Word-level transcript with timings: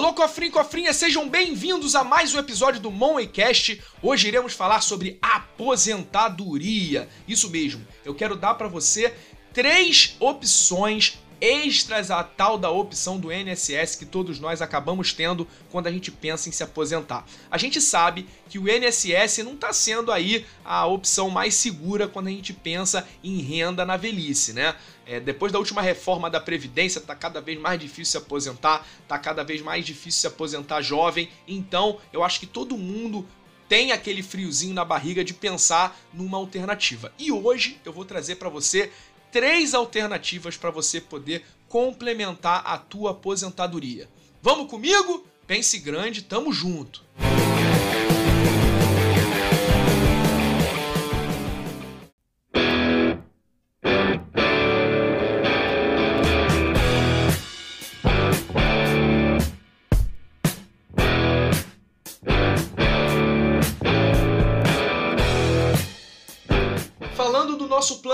Alô, 0.00 0.14
cofrinho 0.14 0.50
cofrinha, 0.50 0.94
sejam 0.94 1.28
bem-vindos 1.28 1.94
a 1.94 2.02
mais 2.02 2.34
um 2.34 2.38
episódio 2.38 2.80
do 2.80 2.90
Moneycast. 2.90 3.82
Hoje 4.02 4.28
iremos 4.28 4.54
falar 4.54 4.80
sobre 4.80 5.18
aposentadoria. 5.20 7.06
Isso 7.28 7.50
mesmo, 7.50 7.86
eu 8.02 8.14
quero 8.14 8.34
dar 8.34 8.54
para 8.54 8.66
você 8.66 9.14
três 9.52 10.16
opções 10.18 11.18
extras 11.40 12.10
à 12.10 12.22
tal 12.22 12.58
da 12.58 12.70
opção 12.70 13.18
do 13.18 13.32
INSS 13.32 13.96
que 13.96 14.04
todos 14.04 14.38
nós 14.38 14.60
acabamos 14.60 15.12
tendo 15.12 15.48
quando 15.70 15.86
a 15.86 15.92
gente 15.92 16.10
pensa 16.10 16.48
em 16.48 16.52
se 16.52 16.62
aposentar. 16.62 17.24
A 17.50 17.56
gente 17.56 17.80
sabe 17.80 18.26
que 18.48 18.58
o 18.58 18.68
INSS 18.68 19.38
não 19.38 19.54
está 19.54 19.72
sendo 19.72 20.12
aí 20.12 20.44
a 20.64 20.86
opção 20.86 21.30
mais 21.30 21.54
segura 21.54 22.06
quando 22.06 22.28
a 22.28 22.30
gente 22.30 22.52
pensa 22.52 23.06
em 23.24 23.40
renda 23.40 23.84
na 23.84 23.96
velhice, 23.96 24.52
né? 24.52 24.74
É, 25.06 25.18
depois 25.18 25.50
da 25.50 25.58
última 25.58 25.82
reforma 25.82 26.30
da 26.30 26.40
Previdência, 26.40 27.00
tá 27.00 27.16
cada 27.16 27.40
vez 27.40 27.58
mais 27.58 27.80
difícil 27.80 28.12
se 28.12 28.16
aposentar, 28.16 28.86
tá 29.08 29.18
cada 29.18 29.42
vez 29.42 29.60
mais 29.60 29.84
difícil 29.84 30.20
se 30.20 30.26
aposentar 30.26 30.82
jovem. 30.82 31.28
Então, 31.48 31.98
eu 32.12 32.22
acho 32.22 32.38
que 32.38 32.46
todo 32.46 32.78
mundo 32.78 33.26
tem 33.70 33.92
aquele 33.92 34.20
friozinho 34.20 34.74
na 34.74 34.84
barriga 34.84 35.22
de 35.22 35.32
pensar 35.32 35.96
numa 36.12 36.36
alternativa. 36.36 37.12
E 37.16 37.30
hoje 37.30 37.80
eu 37.84 37.92
vou 37.92 38.04
trazer 38.04 38.34
para 38.34 38.48
você 38.48 38.90
três 39.30 39.74
alternativas 39.74 40.56
para 40.56 40.70
você 40.70 41.00
poder 41.00 41.44
complementar 41.68 42.62
a 42.66 42.76
tua 42.76 43.12
aposentadoria. 43.12 44.08
Vamos 44.42 44.68
comigo? 44.70 45.24
Pense 45.46 45.78
grande, 45.78 46.22
tamo 46.22 46.52
junto. 46.52 47.02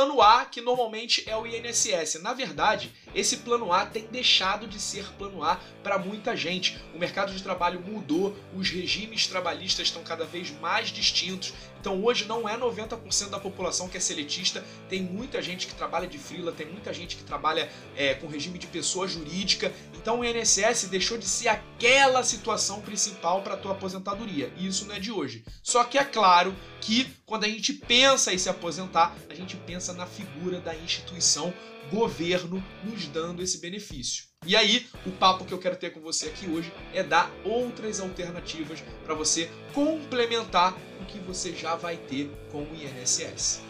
Plano 0.06 0.22
A, 0.22 0.44
que 0.44 0.60
normalmente 0.60 1.28
é 1.28 1.36
o 1.36 1.46
INSS. 1.46 2.22
Na 2.22 2.32
verdade, 2.32 2.92
esse 3.12 3.38
plano 3.38 3.72
A 3.72 3.84
tem 3.84 4.06
deixado 4.06 4.68
de 4.68 4.80
ser 4.80 5.04
plano 5.14 5.42
A 5.42 5.58
para 5.82 5.98
muita 5.98 6.36
gente. 6.36 6.78
O 6.94 6.98
mercado 6.98 7.32
de 7.32 7.42
trabalho 7.42 7.80
mudou, 7.80 8.36
os 8.54 8.70
regimes 8.70 9.26
trabalhistas 9.26 9.88
estão 9.88 10.04
cada 10.04 10.24
vez 10.24 10.50
mais 10.60 10.90
distintos. 10.90 11.52
Então 11.86 12.04
hoje 12.04 12.24
não 12.24 12.48
é 12.48 12.58
90% 12.58 13.28
da 13.28 13.38
população 13.38 13.88
que 13.88 13.96
é 13.96 14.00
seletista, 14.00 14.64
tem 14.88 15.00
muita 15.00 15.40
gente 15.40 15.68
que 15.68 15.74
trabalha 15.76 16.08
de 16.08 16.18
frila, 16.18 16.50
tem 16.50 16.66
muita 16.66 16.92
gente 16.92 17.14
que 17.14 17.22
trabalha 17.22 17.70
é, 17.94 18.12
com 18.14 18.26
regime 18.26 18.58
de 18.58 18.66
pessoa 18.66 19.06
jurídica. 19.06 19.72
Então 19.94 20.18
o 20.18 20.24
INSS 20.24 20.88
deixou 20.90 21.16
de 21.16 21.28
ser 21.28 21.46
aquela 21.46 22.24
situação 22.24 22.80
principal 22.80 23.40
para 23.42 23.54
a 23.54 23.56
tua 23.56 23.70
aposentadoria. 23.70 24.52
E 24.56 24.66
isso 24.66 24.84
não 24.86 24.96
é 24.96 24.98
de 24.98 25.12
hoje. 25.12 25.44
Só 25.62 25.84
que 25.84 25.96
é 25.96 26.04
claro 26.04 26.56
que 26.80 27.08
quando 27.24 27.44
a 27.44 27.48
gente 27.48 27.72
pensa 27.72 28.34
em 28.34 28.38
se 28.38 28.48
aposentar, 28.48 29.16
a 29.30 29.34
gente 29.34 29.56
pensa 29.56 29.92
na 29.92 30.06
figura 30.06 30.60
da 30.60 30.74
instituição 30.74 31.54
governo 31.92 32.60
nos 32.82 33.06
dando 33.06 33.44
esse 33.44 33.58
benefício. 33.58 34.24
E 34.46 34.54
aí, 34.54 34.86
o 35.04 35.10
papo 35.10 35.44
que 35.44 35.52
eu 35.52 35.58
quero 35.58 35.74
ter 35.74 35.90
com 35.90 35.98
você 35.98 36.26
aqui 36.26 36.48
hoje 36.48 36.72
é 36.94 37.02
dar 37.02 37.28
outras 37.44 37.98
alternativas 37.98 38.80
para 39.04 39.12
você 39.12 39.50
complementar 39.74 40.72
o 41.00 41.04
que 41.04 41.18
você 41.18 41.52
já 41.52 41.74
vai 41.74 41.96
ter 41.96 42.30
com 42.52 42.62
o 42.62 42.68
INSS. 42.76 43.60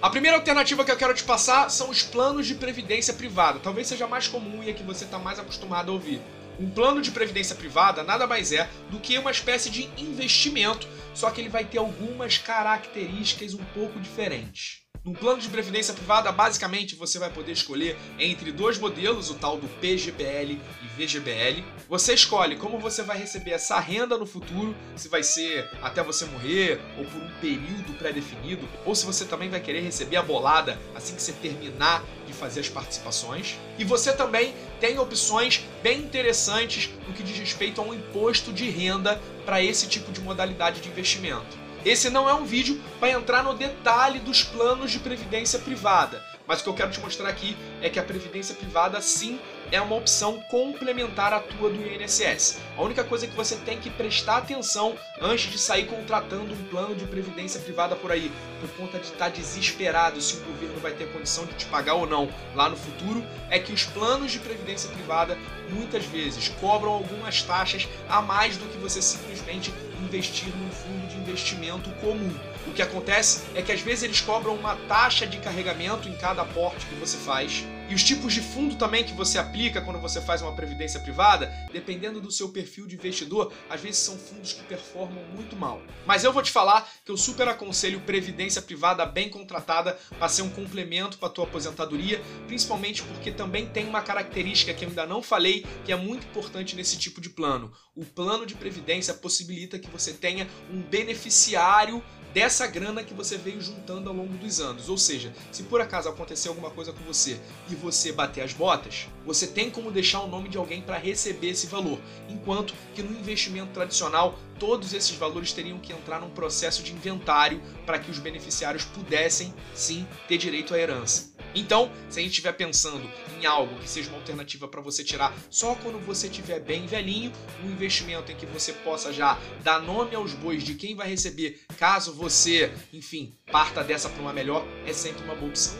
A 0.00 0.08
primeira 0.08 0.38
alternativa 0.38 0.82
que 0.82 0.90
eu 0.90 0.96
quero 0.96 1.12
te 1.12 1.22
passar 1.24 1.68
são 1.68 1.90
os 1.90 2.02
planos 2.02 2.46
de 2.46 2.54
previdência 2.54 3.12
privada. 3.12 3.60
Talvez 3.60 3.86
seja 3.86 4.06
mais 4.06 4.26
comum 4.26 4.62
e 4.62 4.70
a 4.70 4.74
que 4.74 4.82
você 4.82 5.04
está 5.04 5.18
mais 5.18 5.38
acostumado 5.38 5.90
a 5.90 5.94
ouvir. 5.94 6.22
Um 6.58 6.70
plano 6.70 7.02
de 7.02 7.10
previdência 7.10 7.54
privada 7.54 8.02
nada 8.02 8.26
mais 8.26 8.50
é 8.50 8.70
do 8.90 9.00
que 9.00 9.18
uma 9.18 9.30
espécie 9.30 9.68
de 9.68 9.90
investimento, 9.98 10.88
só 11.12 11.30
que 11.30 11.40
ele 11.40 11.50
vai 11.50 11.66
ter 11.66 11.76
algumas 11.76 12.38
características 12.38 13.52
um 13.52 13.64
pouco 13.74 14.00
diferentes. 14.00 14.83
No 15.04 15.12
plano 15.12 15.38
de 15.38 15.50
previdência 15.50 15.92
privada, 15.92 16.32
basicamente 16.32 16.96
você 16.96 17.18
vai 17.18 17.28
poder 17.28 17.52
escolher 17.52 17.94
entre 18.18 18.50
dois 18.50 18.78
modelos, 18.78 19.28
o 19.28 19.34
tal 19.34 19.58
do 19.58 19.68
PGBL 19.68 20.58
e 20.82 20.86
VGBL. 20.96 21.62
Você 21.90 22.14
escolhe 22.14 22.56
como 22.56 22.78
você 22.78 23.02
vai 23.02 23.18
receber 23.18 23.50
essa 23.50 23.78
renda 23.78 24.16
no 24.16 24.24
futuro, 24.24 24.74
se 24.96 25.10
vai 25.10 25.22
ser 25.22 25.68
até 25.82 26.02
você 26.02 26.24
morrer 26.24 26.80
ou 26.96 27.04
por 27.04 27.20
um 27.20 27.30
período 27.38 27.92
pré-definido, 27.98 28.66
ou 28.86 28.94
se 28.94 29.04
você 29.04 29.26
também 29.26 29.50
vai 29.50 29.60
querer 29.60 29.80
receber 29.80 30.16
a 30.16 30.22
bolada 30.22 30.80
assim 30.94 31.14
que 31.14 31.20
você 31.20 31.32
terminar 31.32 32.02
de 32.26 32.32
fazer 32.32 32.60
as 32.60 32.70
participações. 32.70 33.58
E 33.78 33.84
você 33.84 34.10
também 34.10 34.54
tem 34.80 34.98
opções 34.98 35.66
bem 35.82 35.98
interessantes 35.98 36.88
no 37.06 37.12
que 37.12 37.22
diz 37.22 37.36
respeito 37.36 37.78
a 37.78 37.84
um 37.84 37.92
imposto 37.92 38.54
de 38.54 38.70
renda 38.70 39.20
para 39.44 39.62
esse 39.62 39.86
tipo 39.86 40.10
de 40.10 40.22
modalidade 40.22 40.80
de 40.80 40.88
investimento. 40.88 41.63
Esse 41.84 42.08
não 42.08 42.26
é 42.26 42.32
um 42.32 42.46
vídeo 42.46 42.80
para 42.98 43.10
entrar 43.10 43.44
no 43.44 43.52
detalhe 43.52 44.18
dos 44.18 44.42
planos 44.42 44.90
de 44.90 44.98
previdência 44.98 45.58
privada, 45.58 46.24
mas 46.46 46.60
o 46.60 46.64
que 46.64 46.70
eu 46.70 46.74
quero 46.74 46.90
te 46.90 47.00
mostrar 47.00 47.28
aqui 47.28 47.54
é 47.82 47.90
que 47.90 47.98
a 47.98 48.02
previdência 48.02 48.54
privada 48.54 49.02
sim 49.02 49.38
é 49.70 49.78
uma 49.82 49.96
opção 49.96 50.40
complementar 50.50 51.34
à 51.34 51.40
tua 51.40 51.68
do 51.68 51.86
INSS. 51.86 52.58
A 52.76 52.82
única 52.82 53.04
coisa 53.04 53.26
que 53.26 53.36
você 53.36 53.56
tem 53.56 53.78
que 53.78 53.90
prestar 53.90 54.38
atenção 54.38 54.96
antes 55.20 55.50
de 55.50 55.58
sair 55.58 55.86
contratando 55.86 56.54
um 56.54 56.64
plano 56.64 56.94
de 56.94 57.04
previdência 57.04 57.60
privada 57.60 57.94
por 57.94 58.10
aí, 58.10 58.32
por 58.60 58.70
conta 58.76 58.98
de 58.98 59.06
estar 59.06 59.28
desesperado 59.28 60.22
se 60.22 60.36
o 60.36 60.40
governo 60.40 60.80
vai 60.80 60.92
ter 60.92 61.12
condição 61.12 61.44
de 61.44 61.52
te 61.52 61.66
pagar 61.66 61.94
ou 61.94 62.06
não 62.06 62.30
lá 62.54 62.68
no 62.68 62.76
futuro, 62.76 63.22
é 63.50 63.58
que 63.58 63.72
os 63.72 63.84
planos 63.84 64.32
de 64.32 64.38
previdência 64.38 64.88
privada 64.90 65.36
muitas 65.70 66.04
vezes 66.06 66.48
cobram 66.60 66.92
algumas 66.92 67.42
taxas 67.42 67.86
a 68.08 68.22
mais 68.22 68.56
do 68.56 68.66
que 68.66 68.78
você 68.78 69.02
simplesmente 69.02 69.72
investir 70.04 70.48
num 70.56 70.70
fundo 70.70 71.08
de 71.08 71.16
investimento 71.16 71.90
comum. 72.00 72.34
O 72.66 72.72
que 72.72 72.82
acontece 72.82 73.44
é 73.54 73.62
que 73.62 73.72
às 73.72 73.80
vezes 73.80 74.04
eles 74.04 74.20
cobram 74.20 74.54
uma 74.54 74.76
taxa 74.88 75.26
de 75.26 75.38
carregamento 75.38 76.08
em 76.08 76.14
cada 76.14 76.42
aporte 76.42 76.86
que 76.86 76.94
você 76.94 77.16
faz. 77.16 77.64
E 77.86 77.94
os 77.94 78.02
tipos 78.02 78.32
de 78.32 78.40
fundo 78.40 78.76
também 78.76 79.04
que 79.04 79.12
você 79.12 79.38
aplica 79.38 79.80
quando 79.80 80.00
você 80.00 80.18
faz 80.18 80.40
uma 80.40 80.54
previdência 80.54 80.98
privada, 81.00 81.52
dependendo 81.70 82.18
do 82.18 82.30
seu 82.30 82.48
perfil 82.48 82.86
de 82.86 82.96
investidor, 82.96 83.52
às 83.68 83.80
vezes 83.80 83.98
são 83.98 84.16
fundos 84.16 84.54
que 84.54 84.62
performam 84.62 85.22
muito 85.34 85.54
mal. 85.54 85.82
Mas 86.06 86.24
eu 86.24 86.32
vou 86.32 86.42
te 86.42 86.50
falar 86.50 86.90
que 87.04 87.12
eu 87.12 87.16
super 87.16 87.46
aconselho 87.46 88.00
previdência 88.00 88.62
privada 88.62 89.04
bem 89.04 89.28
contratada 89.28 89.98
para 90.18 90.28
ser 90.30 90.40
um 90.42 90.48
complemento 90.48 91.18
para 91.18 91.28
a 91.28 91.30
tua 91.30 91.44
aposentadoria, 91.44 92.22
principalmente 92.46 93.02
porque 93.02 93.30
também 93.30 93.66
tem 93.66 93.86
uma 93.86 94.00
característica 94.00 94.72
que 94.72 94.86
eu 94.86 94.88
ainda 94.88 95.06
não 95.06 95.22
falei 95.22 95.66
que 95.84 95.92
é 95.92 95.96
muito 95.96 96.26
importante 96.26 96.74
nesse 96.74 96.96
tipo 96.96 97.20
de 97.20 97.28
plano. 97.28 97.70
O 97.94 98.04
plano 98.04 98.46
de 98.46 98.54
previdência 98.54 99.12
possibilita 99.12 99.78
que 99.78 99.90
você 99.90 100.14
tenha 100.14 100.48
um 100.72 100.80
beneficiário 100.80 102.02
dessa 102.34 102.66
grana 102.66 103.04
que 103.04 103.14
você 103.14 103.38
veio 103.38 103.60
juntando 103.60 104.10
ao 104.10 104.16
longo 104.16 104.36
dos 104.36 104.60
anos. 104.60 104.88
Ou 104.88 104.98
seja, 104.98 105.32
se 105.52 105.62
por 105.62 105.80
acaso 105.80 106.08
acontecer 106.08 106.48
alguma 106.48 106.68
coisa 106.68 106.92
com 106.92 107.04
você 107.04 107.40
e 107.70 107.76
você 107.76 108.10
bater 108.10 108.42
as 108.42 108.52
botas, 108.52 109.06
você 109.24 109.46
tem 109.46 109.70
como 109.70 109.92
deixar 109.92 110.20
o 110.20 110.26
nome 110.26 110.48
de 110.48 110.58
alguém 110.58 110.82
para 110.82 110.98
receber 110.98 111.50
esse 111.50 111.68
valor. 111.68 112.00
Enquanto 112.28 112.74
que 112.92 113.02
no 113.02 113.16
investimento 113.16 113.72
tradicional, 113.72 114.36
todos 114.58 114.92
esses 114.92 115.16
valores 115.16 115.52
teriam 115.52 115.78
que 115.78 115.92
entrar 115.92 116.20
num 116.20 116.30
processo 116.30 116.82
de 116.82 116.92
inventário 116.92 117.62
para 117.86 118.00
que 118.00 118.10
os 118.10 118.18
beneficiários 118.18 118.84
pudessem 118.84 119.54
sim 119.72 120.06
ter 120.26 120.36
direito 120.36 120.74
à 120.74 120.78
herança. 120.78 121.33
Então, 121.54 121.90
se 122.10 122.18
a 122.18 122.22
gente 122.22 122.32
estiver 122.32 122.52
pensando 122.52 123.08
em 123.40 123.46
algo 123.46 123.78
que 123.78 123.88
seja 123.88 124.08
uma 124.08 124.18
alternativa 124.18 124.66
para 124.66 124.80
você 124.80 125.04
tirar 125.04 125.32
só 125.50 125.74
quando 125.76 125.98
você 126.04 126.26
estiver 126.26 126.60
bem 126.60 126.86
velhinho, 126.86 127.32
um 127.64 127.70
investimento 127.70 128.32
em 128.32 128.36
que 128.36 128.46
você 128.46 128.72
possa 128.72 129.12
já 129.12 129.38
dar 129.62 129.80
nome 129.80 130.14
aos 130.14 130.32
bois 130.34 130.62
de 130.64 130.74
quem 130.74 130.94
vai 130.94 131.08
receber, 131.08 131.60
caso 131.78 132.12
você, 132.12 132.72
enfim, 132.92 133.32
parta 133.50 133.84
dessa 133.84 134.08
para 134.08 134.20
uma 134.20 134.32
melhor, 134.32 134.66
é 134.84 134.92
sempre 134.92 135.22
uma 135.24 135.34
boa 135.34 135.48
opção. 135.48 135.74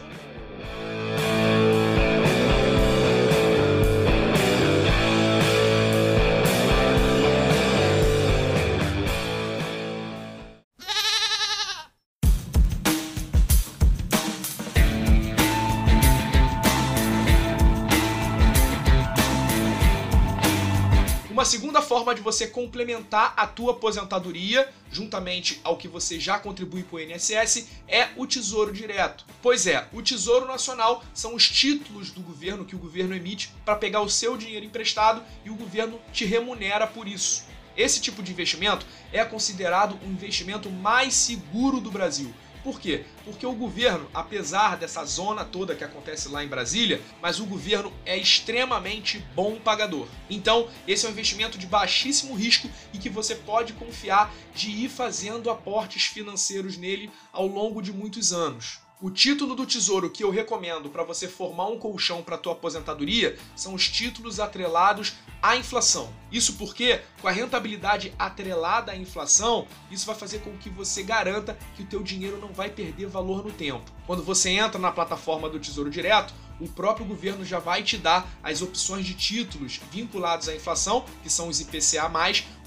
Uma 21.45 21.51
segunda 21.51 21.79
forma 21.79 22.15
de 22.15 22.21
você 22.21 22.47
complementar 22.47 23.35
a 23.37 23.45
tua 23.45 23.73
aposentadoria, 23.73 24.67
juntamente 24.91 25.61
ao 25.63 25.77
que 25.77 25.87
você 25.87 26.19
já 26.19 26.39
contribui 26.39 26.81
para 26.81 26.95
o 26.95 26.99
INSS, 26.99 27.67
é 27.87 28.07
o 28.17 28.25
Tesouro 28.25 28.73
Direto. 28.73 29.23
Pois 29.43 29.67
é, 29.67 29.87
o 29.93 30.01
Tesouro 30.01 30.47
Nacional 30.47 31.03
são 31.13 31.35
os 31.35 31.47
títulos 31.47 32.09
do 32.09 32.21
governo 32.21 32.65
que 32.65 32.75
o 32.75 32.79
governo 32.79 33.15
emite 33.15 33.53
para 33.63 33.75
pegar 33.75 34.01
o 34.01 34.09
seu 34.09 34.35
dinheiro 34.35 34.65
emprestado 34.65 35.21
e 35.45 35.51
o 35.51 35.55
governo 35.55 36.01
te 36.11 36.25
remunera 36.25 36.87
por 36.87 37.07
isso. 37.07 37.45
Esse 37.77 38.01
tipo 38.01 38.23
de 38.23 38.31
investimento 38.31 38.83
é 39.13 39.23
considerado 39.23 39.99
o 40.03 40.07
investimento 40.07 40.71
mais 40.71 41.13
seguro 41.13 41.79
do 41.79 41.91
Brasil 41.91 42.33
Por 42.65 42.81
quê? 42.81 43.05
Porque 43.23 43.45
o 43.45 43.53
governo, 43.53 44.09
apesar 44.11 44.75
dessa 44.75 45.05
zona 45.05 45.45
toda 45.45 45.75
que 45.75 45.83
acontece 45.83 46.29
lá 46.29 46.43
em 46.43 46.47
Brasília, 46.47 46.99
mas 47.21 47.39
o 47.39 47.45
governo 47.45 47.93
é 48.03 48.17
extremamente 48.17 49.19
bom 49.35 49.59
pagador. 49.59 50.07
Então, 50.27 50.67
esse 50.87 51.05
é 51.05 51.09
um 51.09 51.11
investimento 51.11 51.59
de 51.59 51.67
baixíssimo 51.67 52.33
risco 52.33 52.67
e 52.91 52.97
que 52.97 53.07
você 53.07 53.35
pode 53.35 53.73
confiar 53.73 54.33
de 54.55 54.71
ir 54.71 54.89
fazendo 54.89 55.51
aportes 55.51 56.05
financeiros 56.05 56.75
nele 56.75 57.11
ao 57.31 57.45
longo 57.45 57.83
de 57.83 57.93
muitos 57.93 58.33
anos. 58.33 58.79
O 59.05 59.11
título 59.11 59.53
do 59.53 59.67
tesouro 59.67 60.09
que 60.09 60.23
eu 60.23 60.31
recomendo 60.31 60.89
para 60.89 61.03
você 61.03 61.27
formar 61.27 61.67
um 61.67 61.77
colchão 61.77 62.23
para 62.23 62.39
tua 62.39 62.53
aposentadoria 62.53 63.37
são 63.55 63.75
os 63.75 63.87
títulos 63.87 64.39
atrelados 64.39 65.13
à 65.43 65.55
inflação. 65.55 66.11
Isso 66.31 66.53
porque, 66.53 67.01
com 67.21 67.27
a 67.27 67.31
rentabilidade 67.31 68.11
atrelada 68.17 68.91
à 68.91 68.97
inflação, 68.97 69.67
isso 69.91 70.07
vai 70.07 70.15
fazer 70.15 70.39
com 70.39 70.57
que 70.57 70.71
você 70.71 71.03
garanta 71.03 71.55
que 71.75 71.83
o 71.83 71.85
teu 71.85 72.01
dinheiro 72.01 72.39
não 72.39 72.51
vai 72.51 72.67
perder 72.67 73.05
valor 73.05 73.45
no 73.45 73.51
tempo. 73.51 73.91
Quando 74.07 74.23
você 74.23 74.49
entra 74.49 74.79
na 74.79 74.91
plataforma 74.91 75.47
do 75.47 75.59
Tesouro 75.59 75.91
Direto, 75.91 76.33
o 76.59 76.67
próprio 76.67 77.05
governo 77.05 77.45
já 77.45 77.59
vai 77.59 77.83
te 77.83 77.99
dar 77.99 78.27
as 78.41 78.63
opções 78.63 79.05
de 79.05 79.13
títulos 79.13 79.79
vinculados 79.91 80.49
à 80.49 80.55
inflação, 80.55 81.05
que 81.21 81.29
são 81.29 81.47
os 81.47 81.61
IPCA+, 81.61 82.09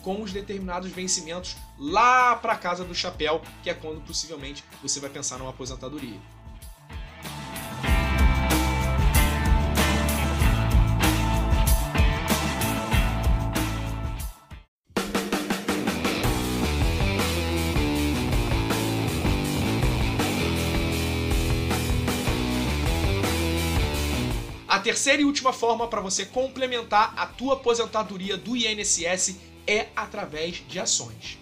com 0.02 0.22
os 0.22 0.32
determinados 0.32 0.92
vencimentos 0.92 1.56
lá 1.78 2.34
para 2.36 2.56
casa 2.56 2.84
do 2.84 2.94
chapéu, 2.94 3.40
que 3.62 3.70
é 3.70 3.74
quando 3.74 4.00
possivelmente 4.00 4.64
você 4.82 4.98
vai 4.98 5.10
pensar 5.10 5.38
numa 5.38 5.50
aposentadoria. 5.50 6.18
A 24.66 24.80
terceira 24.80 25.20
e 25.20 25.24
última 25.24 25.52
forma 25.52 25.88
para 25.88 26.00
você 26.00 26.24
complementar 26.24 27.12
a 27.16 27.26
tua 27.26 27.54
aposentadoria 27.54 28.36
do 28.36 28.56
INSS 28.56 29.36
é 29.66 29.88
através 29.96 30.62
de 30.68 30.78
ações. 30.78 31.38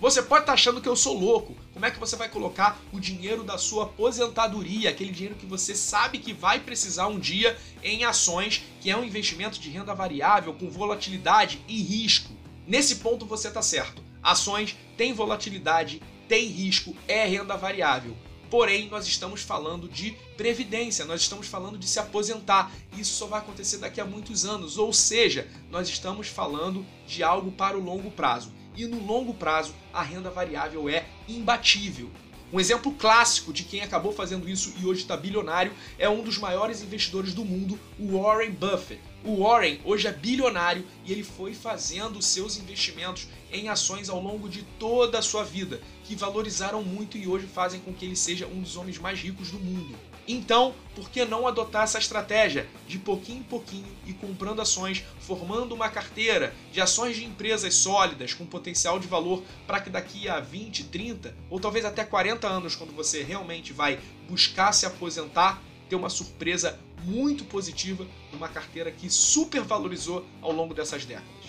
Você 0.00 0.22
pode 0.22 0.42
estar 0.42 0.52
tá 0.52 0.54
achando 0.54 0.80
que 0.80 0.88
eu 0.88 0.96
sou 0.96 1.18
louco. 1.18 1.56
Como 1.72 1.86
é 1.86 1.90
que 1.90 1.98
você 1.98 2.16
vai 2.16 2.28
colocar 2.28 2.78
o 2.92 3.00
dinheiro 3.00 3.42
da 3.42 3.56
sua 3.56 3.84
aposentadoria, 3.84 4.90
aquele 4.90 5.12
dinheiro 5.12 5.36
que 5.36 5.46
você 5.46 5.74
sabe 5.74 6.18
que 6.18 6.32
vai 6.32 6.60
precisar 6.60 7.06
um 7.06 7.18
dia 7.18 7.56
em 7.82 8.04
ações, 8.04 8.62
que 8.80 8.90
é 8.90 8.96
um 8.96 9.04
investimento 9.04 9.58
de 9.58 9.70
renda 9.70 9.94
variável 9.94 10.52
com 10.54 10.68
volatilidade 10.68 11.60
e 11.68 11.80
risco? 11.80 12.32
Nesse 12.66 12.96
ponto 12.96 13.26
você 13.26 13.48
está 13.48 13.62
certo. 13.62 14.02
Ações 14.22 14.76
têm 14.96 15.12
volatilidade, 15.12 16.02
tem 16.28 16.46
risco, 16.46 16.96
é 17.06 17.24
renda 17.26 17.56
variável. 17.56 18.16
Porém, 18.50 18.88
nós 18.88 19.06
estamos 19.06 19.42
falando 19.42 19.88
de 19.88 20.12
previdência, 20.36 21.04
nós 21.04 21.22
estamos 21.22 21.46
falando 21.46 21.76
de 21.76 21.88
se 21.88 21.98
aposentar. 21.98 22.70
Isso 22.96 23.14
só 23.14 23.26
vai 23.26 23.40
acontecer 23.40 23.78
daqui 23.78 24.00
a 24.00 24.04
muitos 24.04 24.44
anos, 24.44 24.78
ou 24.78 24.92
seja, 24.92 25.48
nós 25.70 25.88
estamos 25.88 26.28
falando 26.28 26.86
de 27.06 27.22
algo 27.22 27.50
para 27.50 27.76
o 27.76 27.82
longo 27.82 28.10
prazo. 28.12 28.52
E 28.76 28.86
no 28.86 29.04
longo 29.04 29.32
prazo, 29.34 29.74
a 29.92 30.02
renda 30.02 30.30
variável 30.30 30.88
é 30.88 31.06
imbatível. 31.28 32.10
Um 32.52 32.60
exemplo 32.60 32.92
clássico 32.92 33.52
de 33.52 33.64
quem 33.64 33.80
acabou 33.80 34.12
fazendo 34.12 34.48
isso 34.48 34.74
e 34.80 34.86
hoje 34.86 35.02
está 35.02 35.16
bilionário 35.16 35.72
é 35.98 36.08
um 36.08 36.22
dos 36.22 36.38
maiores 36.38 36.82
investidores 36.82 37.34
do 37.34 37.44
mundo, 37.44 37.78
o 37.98 38.18
Warren 38.18 38.50
Buffett. 38.50 39.00
O 39.26 39.42
Warren 39.42 39.80
hoje 39.86 40.06
é 40.06 40.12
bilionário 40.12 40.84
e 41.02 41.10
ele 41.10 41.24
foi 41.24 41.54
fazendo 41.54 42.20
seus 42.20 42.58
investimentos 42.58 43.26
em 43.50 43.70
ações 43.70 44.10
ao 44.10 44.20
longo 44.20 44.50
de 44.50 44.62
toda 44.78 45.18
a 45.18 45.22
sua 45.22 45.42
vida, 45.42 45.80
que 46.04 46.14
valorizaram 46.14 46.82
muito 46.82 47.16
e 47.16 47.26
hoje 47.26 47.46
fazem 47.46 47.80
com 47.80 47.94
que 47.94 48.04
ele 48.04 48.16
seja 48.16 48.46
um 48.46 48.60
dos 48.60 48.76
homens 48.76 48.98
mais 48.98 49.18
ricos 49.18 49.50
do 49.50 49.58
mundo. 49.58 49.96
Então, 50.28 50.74
por 50.94 51.08
que 51.08 51.24
não 51.24 51.46
adotar 51.46 51.84
essa 51.84 51.98
estratégia 51.98 52.66
de 52.86 52.98
pouquinho 52.98 53.40
em 53.40 53.44
pouquinho 53.44 53.96
e 54.06 54.12
comprando 54.12 54.60
ações, 54.60 55.02
formando 55.20 55.74
uma 55.74 55.88
carteira 55.88 56.54
de 56.70 56.82
ações 56.82 57.16
de 57.16 57.24
empresas 57.24 57.74
sólidas 57.74 58.34
com 58.34 58.44
potencial 58.44 58.98
de 58.98 59.06
valor 59.06 59.42
para 59.66 59.80
que 59.80 59.88
daqui 59.88 60.28
a 60.28 60.38
20, 60.38 60.84
30 60.84 61.34
ou 61.48 61.58
talvez 61.58 61.86
até 61.86 62.04
40 62.04 62.46
anos, 62.46 62.76
quando 62.76 62.94
você 62.94 63.22
realmente 63.22 63.72
vai 63.72 63.98
buscar 64.28 64.72
se 64.72 64.84
aposentar, 64.84 65.62
ter 65.88 65.96
uma 65.96 66.08
surpresa 66.08 66.78
muito 67.04 67.44
positiva 67.44 68.06
numa 68.32 68.48
carteira 68.48 68.90
que 68.90 69.10
supervalorizou 69.10 70.24
ao 70.40 70.52
longo 70.52 70.74
dessas 70.74 71.04
décadas. 71.04 71.43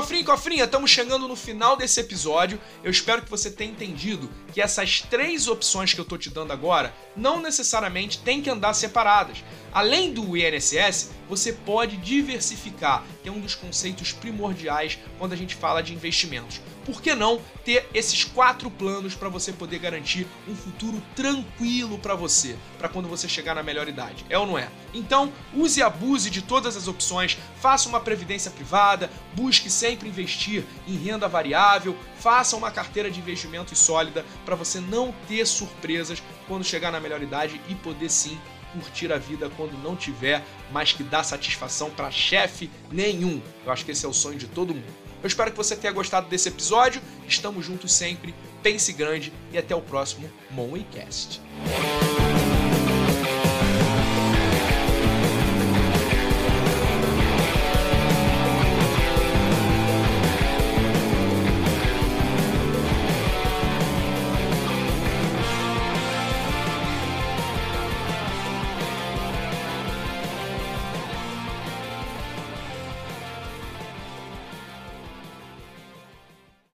Cofrinho, 0.00 0.24
cofrinha, 0.24 0.64
estamos 0.64 0.90
chegando 0.90 1.28
no 1.28 1.36
final 1.36 1.76
desse 1.76 2.00
episódio. 2.00 2.58
Eu 2.82 2.90
espero 2.90 3.20
que 3.20 3.28
você 3.28 3.50
tenha 3.50 3.70
entendido 3.70 4.30
que 4.50 4.58
essas 4.58 5.02
três 5.02 5.46
opções 5.46 5.92
que 5.92 6.00
eu 6.00 6.06
tô 6.06 6.16
te 6.16 6.30
dando 6.30 6.54
agora 6.54 6.94
não 7.14 7.38
necessariamente 7.38 8.18
têm 8.20 8.40
que 8.40 8.48
andar 8.48 8.72
separadas. 8.72 9.44
Além 9.70 10.10
do 10.10 10.38
INSS, 10.38 11.10
você 11.28 11.52
pode 11.52 11.98
diversificar, 11.98 13.04
que 13.22 13.28
é 13.28 13.32
um 13.32 13.40
dos 13.40 13.54
conceitos 13.54 14.10
primordiais 14.10 14.98
quando 15.18 15.34
a 15.34 15.36
gente 15.36 15.54
fala 15.54 15.82
de 15.82 15.92
investimentos. 15.92 16.62
Por 16.84 17.02
que 17.02 17.14
não 17.14 17.40
ter 17.64 17.88
esses 17.92 18.24
quatro 18.24 18.70
planos 18.70 19.14
para 19.14 19.28
você 19.28 19.52
poder 19.52 19.78
garantir 19.78 20.26
um 20.48 20.54
futuro 20.54 21.02
tranquilo 21.14 21.98
para 21.98 22.14
você, 22.14 22.56
para 22.78 22.88
quando 22.88 23.08
você 23.08 23.28
chegar 23.28 23.54
na 23.54 23.62
melhor 23.62 23.88
idade? 23.88 24.24
É 24.28 24.38
ou 24.38 24.46
não 24.46 24.58
é? 24.58 24.68
Então, 24.94 25.32
use 25.54 25.80
e 25.80 25.82
abuse 25.82 26.30
de 26.30 26.42
todas 26.42 26.76
as 26.76 26.88
opções, 26.88 27.38
faça 27.60 27.88
uma 27.88 28.00
previdência 28.00 28.50
privada, 28.50 29.10
busque 29.34 29.70
sempre 29.70 30.08
investir 30.08 30.64
em 30.86 30.96
renda 30.96 31.28
variável, 31.28 31.96
faça 32.18 32.56
uma 32.56 32.70
carteira 32.70 33.10
de 33.10 33.20
investimentos 33.20 33.78
sólida 33.78 34.24
para 34.44 34.56
você 34.56 34.80
não 34.80 35.14
ter 35.28 35.46
surpresas 35.46 36.22
quando 36.48 36.64
chegar 36.64 36.90
na 36.90 37.00
melhor 37.00 37.22
idade 37.22 37.60
e 37.68 37.74
poder 37.74 38.10
sim 38.10 38.38
curtir 38.72 39.12
a 39.12 39.18
vida 39.18 39.50
quando 39.56 39.80
não 39.82 39.96
tiver 39.96 40.44
mais 40.72 40.92
que 40.92 41.02
dar 41.02 41.24
satisfação 41.24 41.90
para 41.90 42.10
chefe 42.10 42.70
nenhum. 42.90 43.42
Eu 43.64 43.72
acho 43.72 43.84
que 43.84 43.90
esse 43.90 44.06
é 44.06 44.08
o 44.08 44.12
sonho 44.12 44.38
de 44.38 44.46
todo 44.46 44.74
mundo. 44.74 45.09
Eu 45.22 45.26
espero 45.26 45.50
que 45.50 45.56
você 45.56 45.76
tenha 45.76 45.92
gostado 45.92 46.28
desse 46.28 46.48
episódio. 46.48 47.00
Estamos 47.26 47.64
juntos 47.64 47.92
sempre. 47.92 48.34
Pense 48.62 48.92
grande 48.92 49.32
e 49.52 49.58
até 49.58 49.74
o 49.74 49.80
próximo 49.80 50.30
Moneycast. 50.50 51.40